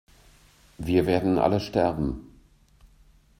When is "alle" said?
1.37-1.59